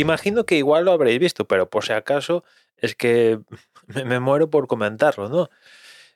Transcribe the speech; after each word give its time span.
imagino 0.00 0.44
que 0.46 0.56
igual 0.56 0.84
lo 0.86 0.92
habréis 0.92 1.18
visto, 1.20 1.46
pero 1.46 1.70
por 1.70 1.84
si 1.84 1.92
acaso 1.92 2.44
es 2.76 2.94
que 2.96 3.40
me, 4.06 4.20
muero 4.20 4.50
por 4.50 4.66
comentarlo, 4.68 5.28
¿no? 5.28 5.50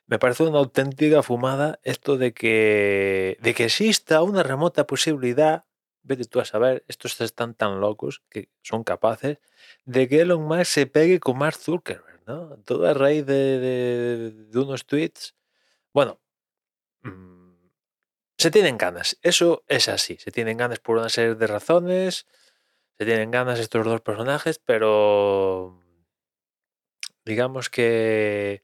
Me 0.07 0.19
parece 0.19 0.43
una 0.43 0.59
auténtica 0.59 1.23
fumada 1.23 1.79
esto 1.83 2.17
de 2.17 2.33
que, 2.33 3.37
de 3.41 3.53
que 3.55 3.65
exista 3.65 4.21
una 4.23 4.43
remota 4.43 4.87
posibilidad, 4.87 5.65
vete 6.03 6.25
tú 6.25 6.39
a 6.39 6.45
saber, 6.45 6.83
estos 6.87 7.19
están 7.21 7.55
tan 7.55 7.79
locos 7.81 8.21
que 8.29 8.49
son 8.63 8.83
capaces 8.83 9.39
de 9.85 10.07
que 10.07 10.21
Elon 10.21 10.43
Musk 10.43 10.65
se 10.65 10.87
pegue 10.87 11.19
con 11.19 11.37
Mark 11.39 11.57
Zuckerberg, 11.57 12.21
¿no? 12.27 12.57
Todo 12.65 12.87
a 12.87 12.93
raíz 12.93 13.25
de, 13.25 13.59
de- 13.59 14.31
de 14.31 14.59
unos 14.59 14.85
tweets. 14.85 15.35
Bueno, 15.93 16.19
mm, 17.03 17.53
se 18.37 18.51
tienen 18.51 18.77
ganas, 18.77 19.17
eso 19.21 19.63
es 19.67 19.87
así, 19.89 20.17
se 20.19 20.31
tienen 20.31 20.57
ganas 20.57 20.79
por 20.79 20.97
una 20.97 21.09
serie 21.09 21.35
de 21.35 21.47
razones, 21.47 22.25
se 22.97 23.05
tienen 23.05 23.31
ganas 23.31 23.59
estos 23.59 23.85
dos 23.85 24.01
personajes, 24.01 24.59
pero 24.59 25.81
digamos 27.25 27.69
que 27.69 28.63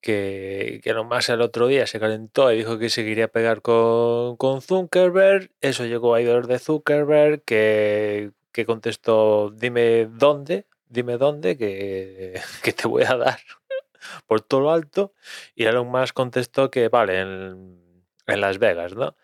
que, 0.00 0.80
que 0.82 0.94
nomás 0.94 1.28
el 1.28 1.40
otro 1.42 1.66
día 1.66 1.86
se 1.86 2.00
calentó 2.00 2.52
y 2.52 2.58
dijo 2.58 2.78
que 2.78 2.90
se 2.90 3.04
quería 3.04 3.28
pegar 3.28 3.62
con, 3.62 4.36
con 4.36 4.62
Zuckerberg. 4.62 5.50
Eso 5.60 5.84
llegó 5.86 6.14
a 6.14 6.18
oídos 6.18 6.48
de 6.48 6.58
Zuckerberg, 6.58 7.42
que, 7.44 8.32
que 8.52 8.66
contestó, 8.66 9.50
dime 9.50 10.06
dónde, 10.06 10.66
dime 10.88 11.18
dónde, 11.18 11.56
que, 11.56 12.40
que 12.62 12.72
te 12.72 12.88
voy 12.88 13.04
a 13.04 13.16
dar 13.16 13.40
por 14.26 14.40
todo 14.40 14.60
lo 14.60 14.72
alto. 14.72 15.12
Y 15.54 15.64
Elon 15.66 15.88
Musk 15.88 16.14
contestó 16.14 16.70
que 16.70 16.88
vale, 16.88 17.20
en, 17.20 18.04
en 18.26 18.40
Las 18.40 18.58
Vegas, 18.58 18.94
¿no? 18.94 19.16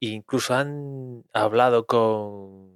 E 0.00 0.08
incluso 0.08 0.54
han 0.54 1.24
hablado 1.32 1.86
con, 1.86 2.69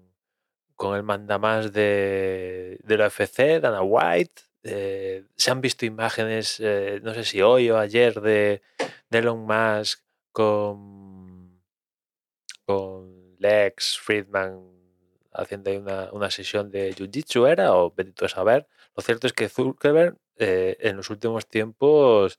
con 0.76 0.96
el 0.96 1.02
mandamás 1.02 1.72
de, 1.72 2.78
la 2.86 3.06
FC, 3.06 3.60
Dana 3.60 3.82
White. 3.82 4.42
eh, 4.62 5.24
se 5.36 5.50
han 5.50 5.60
visto 5.60 5.86
imágenes, 5.86 6.58
eh, 6.60 7.00
no 7.02 7.14
sé 7.14 7.24
si 7.24 7.42
hoy 7.42 7.70
o 7.70 7.78
ayer, 7.78 8.20
de, 8.20 8.62
de 9.10 9.18
Elon 9.18 9.46
Musk 9.46 10.00
con, 10.32 11.62
con 12.64 13.36
Lex 13.38 13.98
Friedman 13.98 14.74
haciendo 15.32 15.70
una, 15.78 16.12
una 16.12 16.30
sesión 16.30 16.70
de 16.70 16.94
Jiu-Jitsu, 16.94 17.48
¿era? 17.48 17.74
O 17.74 17.94
a 18.22 18.28
saber. 18.28 18.68
Lo 18.96 19.02
cierto 19.02 19.26
es 19.26 19.32
que 19.32 19.48
Zuckerberg 19.48 20.16
eh, 20.36 20.76
en 20.80 20.96
los 20.96 21.10
últimos 21.10 21.46
tiempos 21.46 22.38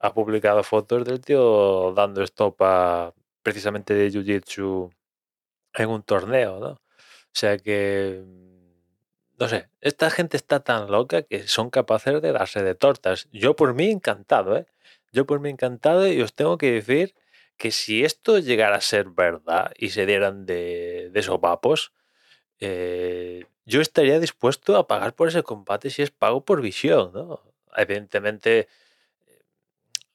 ha 0.00 0.12
publicado 0.12 0.62
fotos 0.62 1.04
del 1.04 1.20
tío 1.20 1.92
dando 1.94 2.22
estopa 2.22 3.14
precisamente 3.42 3.94
de 3.94 4.10
Jiu-Jitsu 4.10 4.92
en 5.74 5.88
un 5.88 6.02
torneo, 6.02 6.60
¿no? 6.60 6.80
O 7.34 7.38
sea 7.38 7.58
que, 7.58 8.22
no 9.38 9.48
sé, 9.48 9.68
esta 9.80 10.10
gente 10.10 10.36
está 10.36 10.60
tan 10.60 10.90
loca 10.90 11.22
que 11.22 11.48
son 11.48 11.70
capaces 11.70 12.20
de 12.22 12.32
darse 12.32 12.62
de 12.62 12.74
tortas. 12.74 13.28
Yo 13.32 13.56
por 13.56 13.74
mí 13.74 13.90
encantado, 13.90 14.56
¿eh? 14.56 14.66
Yo 15.12 15.26
por 15.26 15.40
mí 15.40 15.50
encantado 15.50 16.06
y 16.06 16.20
os 16.22 16.34
tengo 16.34 16.58
que 16.58 16.72
decir 16.72 17.14
que 17.56 17.70
si 17.70 18.04
esto 18.04 18.38
llegara 18.38 18.76
a 18.76 18.80
ser 18.80 19.10
verdad 19.10 19.72
y 19.76 19.90
se 19.90 20.06
dieran 20.06 20.46
de, 20.46 21.10
de 21.12 21.22
sopapos, 21.22 21.92
eh, 22.60 23.46
yo 23.66 23.80
estaría 23.80 24.20
dispuesto 24.20 24.76
a 24.76 24.86
pagar 24.86 25.14
por 25.14 25.28
ese 25.28 25.42
combate 25.42 25.90
si 25.90 26.02
es 26.02 26.10
pago 26.10 26.44
por 26.44 26.62
visión, 26.62 27.12
¿no? 27.12 27.40
Evidentemente, 27.76 28.68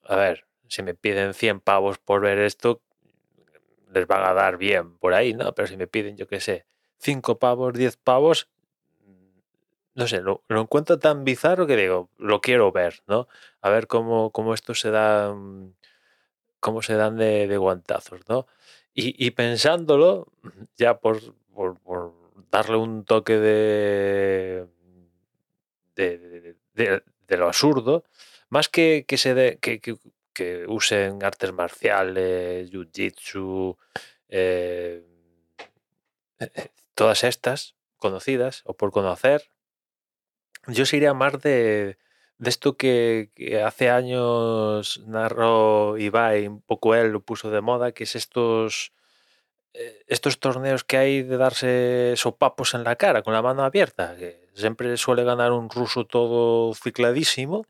a 0.06 0.16
ver, 0.16 0.46
si 0.68 0.84
me 0.84 0.94
piden 0.94 1.34
100 1.34 1.60
pavos 1.62 1.98
por 1.98 2.22
ver 2.22 2.40
esto, 2.40 2.82
les 3.94 4.08
van 4.08 4.24
a 4.24 4.34
dar 4.34 4.58
bien 4.58 4.98
por 4.98 5.14
ahí, 5.14 5.34
¿no? 5.34 5.54
Pero 5.54 5.68
si 5.68 5.78
me 5.78 5.88
piden, 5.88 6.18
yo 6.18 6.28
qué 6.28 6.40
sé, 6.40 6.66
5 7.00 7.40
pavos, 7.40 7.74
10 7.74 7.98
pavos, 7.98 8.48
no 9.96 10.08
sé, 10.08 10.22
lo, 10.22 10.44
encuentro 10.50 11.00
tan 11.00 11.24
bizarro 11.24 11.66
que 11.68 11.76
digo, 11.76 12.10
lo 12.18 12.40
quiero 12.42 12.72
ver, 12.72 13.02
¿no? 13.08 13.28
A 13.62 13.70
ver 13.70 13.88
cómo, 13.88 14.32
cómo 14.32 14.54
esto 14.54 14.76
se 14.76 14.92
da, 14.92 15.34
mm, 15.34 15.74
cómo 16.60 16.82
se 16.84 16.96
dan 16.96 17.18
de, 17.18 17.48
de 17.48 17.58
guantazos, 17.58 18.22
¿no? 18.30 18.48
Y, 18.94 19.16
pensándolo, 19.32 20.28
ya 20.78 21.00
por, 21.00 21.20
por- 21.54 21.80
por 21.82 22.14
darle 22.52 22.78
un 22.78 23.06
toque 23.06 23.38
de, 23.38 24.68
de, 25.96 27.38
lo 27.38 27.48
absurdo, 27.48 28.04
más 28.50 28.70
que, 28.70 29.06
que 29.08 29.18
se 29.18 29.34
de- 29.34 29.58
que 30.34 30.66
usen 30.68 31.24
artes 31.24 31.52
marciales, 31.54 32.70
jiu-jitsu, 32.72 33.76
eh, 34.30 35.04
todas 36.98 37.24
estas 37.24 37.76
conocidas 37.98 38.64
o 38.66 38.76
por 38.76 38.92
conocer, 38.92 39.52
yo 40.66 40.86
sería 40.86 41.14
más 41.14 41.40
de, 41.42 41.98
de 42.40 42.50
esto 42.50 42.76
que, 42.76 43.30
hace 43.64 43.92
años 43.92 45.02
narró 45.06 45.98
Ibai, 45.98 46.48
un 46.48 46.62
poco 46.62 46.96
él 46.96 47.12
lo 47.12 47.22
puso 47.22 47.52
de 47.52 47.62
moda, 47.62 47.92
que 47.92 48.06
es 48.06 48.16
estos, 48.16 48.94
eh, 49.74 50.04
estos 50.08 50.40
torneos 50.40 50.84
que 50.84 50.98
hay 50.98 51.22
de 51.22 51.38
darse 51.38 52.14
sopapos 52.18 52.74
en 52.74 52.84
la 52.84 52.96
cara 52.96 53.22
con 53.22 53.34
la 53.34 53.44
mano 53.44 53.64
abierta, 53.64 54.16
siempre 54.56 54.98
suele 54.98 55.24
ganar 55.24 55.52
un 55.52 55.70
ruso 55.70 56.06
todo 56.06 56.74
cicladísimo. 56.74 57.68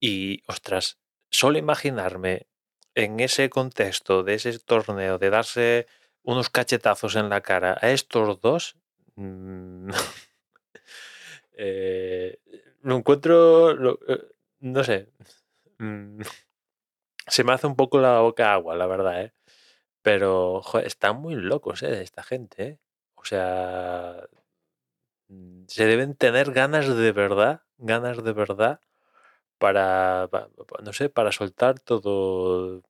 Y, 0.00 0.42
ostras, 0.48 0.98
solo 1.30 1.58
imaginarme 1.58 2.48
en 2.96 3.20
ese 3.20 3.48
contexto 3.48 4.24
de 4.24 4.34
ese 4.34 4.58
torneo 4.58 5.18
de 5.18 5.30
darse 5.30 5.86
unos 6.24 6.50
cachetazos 6.50 7.16
en 7.16 7.28
la 7.28 7.40
cara 7.42 7.78
a 7.80 7.90
estos 7.90 8.40
dos, 8.40 8.76
mm, 9.16 9.90
eh, 11.52 12.38
lo 12.82 12.96
encuentro, 12.96 13.72
eh, 14.08 14.22
no 14.60 14.84
sé, 14.84 15.08
mm, 15.78 16.20
se 17.26 17.44
me 17.44 17.52
hace 17.52 17.66
un 17.66 17.76
poco 17.76 18.00
la 18.00 18.20
boca 18.20 18.52
agua, 18.52 18.76
la 18.76 18.86
verdad, 18.86 19.22
¿eh? 19.22 19.32
Pero 20.02 20.62
joder, 20.62 20.86
están 20.86 21.18
muy 21.20 21.36
locos, 21.36 21.82
¿eh? 21.82 22.02
Esta 22.02 22.22
gente, 22.24 22.64
¿eh? 22.64 22.78
O 23.16 23.24
sea, 23.24 24.28
mm, 25.28 25.64
se 25.68 25.84
deben 25.86 26.14
tener 26.16 26.52
ganas 26.52 26.86
de 26.88 27.12
verdad, 27.12 27.62
ganas 27.78 28.22
de 28.24 28.32
verdad 28.32 28.80
para, 29.58 30.28
pa- 30.32 30.48
pa- 30.68 30.82
no 30.84 30.92
sé, 30.94 31.08
para 31.10 31.32
soltar 31.32 31.80
todo, 31.80 32.82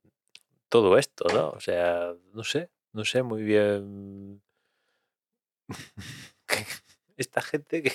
todo 0.69 0.99
esto, 0.99 1.27
¿no? 1.35 1.51
O 1.53 1.61
sea, 1.61 2.15
no 2.35 2.45
sé, 2.45 2.71
no 2.93 3.05
sé 3.05 3.23
muy 3.23 3.43
bien. 3.43 4.43
Esta 7.17 7.43
gente 7.43 7.83
que, 7.83 7.93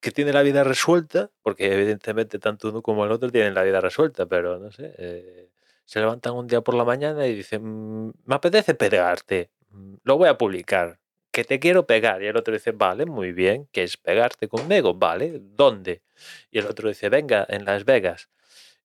que 0.00 0.10
tiene 0.12 0.32
la 0.32 0.42
vida 0.42 0.64
resuelta, 0.64 1.30
porque 1.42 1.72
evidentemente 1.72 2.38
tanto 2.38 2.68
uno 2.70 2.82
como 2.82 3.04
el 3.04 3.12
otro 3.12 3.30
tienen 3.30 3.54
la 3.54 3.62
vida 3.62 3.80
resuelta, 3.80 4.26
pero 4.26 4.58
no 4.58 4.70
sé, 4.70 4.94
eh, 4.98 5.50
se 5.84 6.00
levantan 6.00 6.34
un 6.34 6.46
día 6.46 6.60
por 6.60 6.74
la 6.74 6.84
mañana 6.84 7.26
y 7.26 7.34
dicen, 7.34 7.62
"Mm, 8.08 8.12
me 8.26 8.34
apetece 8.36 8.74
pegarte, 8.74 9.50
mm, 9.70 9.94
lo 10.04 10.16
voy 10.18 10.28
a 10.28 10.38
publicar, 10.38 10.98
que 11.32 11.44
te 11.44 11.58
quiero 11.60 11.86
pegar. 11.86 12.22
Y 12.22 12.26
el 12.26 12.36
otro 12.36 12.54
dice, 12.54 12.72
vale, 12.72 13.06
muy 13.06 13.32
bien, 13.32 13.68
que 13.72 13.82
es 13.84 13.96
pegarte 13.96 14.48
conmigo, 14.48 14.94
vale, 14.94 15.40
¿dónde? 15.40 16.02
Y 16.50 16.58
el 16.58 16.66
otro 16.66 16.88
dice, 16.88 17.08
venga, 17.10 17.44
en 17.48 17.64
Las 17.64 17.84
Vegas. 17.84 18.28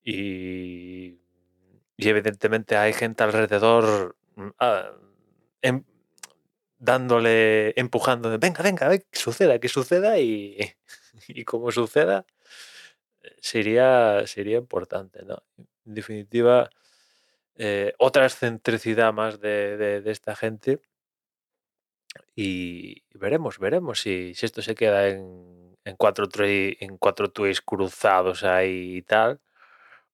Y, 0.04 1.20
y 1.98 2.10
evidentemente 2.10 2.78
hay 2.78 2.94
gente 2.94 3.24
alrededor 3.24 4.16
mm, 4.36 4.50
ah, 4.60 4.92
em- 5.62 5.84
dándole, 6.80 7.74
empujando, 7.80 8.30
venga, 8.40 8.64
venga, 8.64 8.90
venga, 8.90 9.06
que 9.12 9.20
suceda, 9.20 9.60
que 9.60 9.70
suceda 9.70 10.20
y, 10.20 10.57
y 11.30 11.46
como 11.46 11.72
suceda, 11.72 12.25
sería, 13.42 14.25
sería 14.28 14.57
importante, 14.57 15.24
¿no? 15.24 15.44
En 15.86 15.94
definitiva, 15.96 16.69
eh, 17.57 17.94
otra 18.00 18.25
excentricidad 18.25 19.13
más 19.13 19.40
de, 19.42 19.78
de- 19.78 20.12
esta 20.12 20.36
gente 20.36 20.81
y 22.36 23.04
veremos, 23.13 23.60
veremos 23.60 24.02
si, 24.02 24.34
esto 24.42 24.62
se 24.62 24.75
queda 24.75 25.07
en, 25.10 25.78
en, 25.86 25.96
cuatro, 25.98 26.28
en 26.36 26.98
cuatro 26.98 27.31
tweets 27.31 27.62
cruzados 27.62 28.44
ahí 28.44 28.98
y 28.98 29.02
tal, 29.04 29.40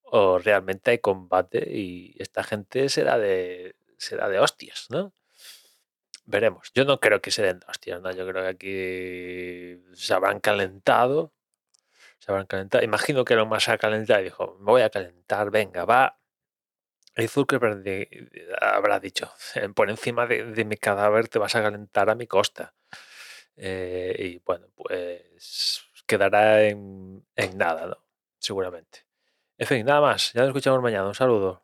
o 0.03 0.39
realmente 0.39 0.91
hay 0.91 0.99
combate 0.99 1.67
y 1.71 2.15
esta 2.19 2.43
gente 2.43 2.89
será 2.89 3.17
de, 3.19 3.75
será 3.99 4.29
de 4.29 4.39
hostias, 4.39 4.87
¿no? 4.89 5.13
Veremos. 6.25 6.71
Yo 6.75 6.85
no 6.85 6.99
creo 6.99 7.21
que 7.21 7.31
se 7.31 7.43
den 7.43 7.59
de 7.59 7.65
hostias, 7.67 8.01
¿no? 8.01 8.11
Yo 8.11 8.27
creo 8.27 8.43
que 8.43 8.49
aquí 8.49 9.95
se 9.95 10.13
habrán 10.13 10.39
calentado. 10.39 11.33
Se 12.19 12.31
habrán 12.31 12.47
calentado. 12.47 12.83
Imagino 12.83 13.25
que 13.25 13.35
lo 13.35 13.45
más 13.45 13.63
se 13.63 13.71
ha 13.71 13.77
calentado 13.77 14.21
y 14.21 14.25
dijo, 14.25 14.57
me 14.59 14.65
voy 14.65 14.81
a 14.83 14.89
calentar, 14.89 15.51
venga, 15.51 15.85
va. 15.85 16.19
Y 17.15 17.27
Zuckerberg 17.27 17.83
habrá 18.61 18.99
dicho, 18.99 19.31
por 19.75 19.89
encima 19.89 20.25
de, 20.27 20.45
de 20.45 20.65
mi 20.65 20.77
cadáver 20.77 21.27
te 21.27 21.39
vas 21.39 21.55
a 21.55 21.61
calentar 21.61 22.09
a 22.09 22.15
mi 22.15 22.27
costa. 22.27 22.73
Eh, 23.57 24.15
y 24.19 24.39
bueno, 24.39 24.67
pues 24.75 25.83
quedará 26.07 26.63
en, 26.63 27.25
en 27.35 27.57
nada, 27.57 27.87
¿no? 27.87 27.97
Seguramente. 28.39 29.05
En 29.57 29.67
fin, 29.67 29.85
nada 29.85 30.01
más. 30.01 30.33
Ya 30.33 30.41
nos 30.41 30.49
escuchamos 30.49 30.81
mañana. 30.81 31.07
Un 31.07 31.15
saludo. 31.15 31.63